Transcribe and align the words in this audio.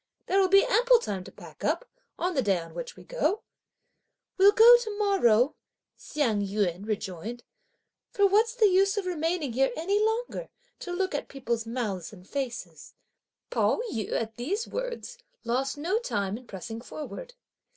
"There 0.25 0.39
will 0.39 0.47
be 0.49 0.65
ample 0.65 0.97
time 0.97 1.23
to 1.25 1.31
pack 1.31 1.63
up, 1.63 1.87
on 2.17 2.33
the 2.33 2.41
day 2.41 2.57
on 2.57 2.73
which 2.73 2.95
we 2.95 3.03
go!" 3.03 3.43
"We'll 4.35 4.51
go 4.51 4.75
to 4.77 4.97
morrow," 4.97 5.53
Hsiang 5.95 6.41
yün 6.41 6.87
rejoined; 6.87 7.43
"for 8.09 8.25
what's 8.25 8.55
the 8.55 8.65
use 8.65 8.97
of 8.97 9.05
remaining 9.05 9.53
here 9.53 9.71
any 9.77 9.99
longer 10.03 10.49
to 10.79 10.91
look 10.91 11.13
at 11.13 11.27
people's 11.29 11.67
mouths 11.67 12.11
and 12.11 12.27
faces?" 12.27 12.95
Pao 13.51 13.79
yü, 13.93 14.11
at 14.13 14.37
these 14.37 14.67
words, 14.67 15.19
lost 15.43 15.77
no 15.77 15.99
time 15.99 16.35
in 16.35 16.47
pressing 16.47 16.81
forward. 16.81 17.35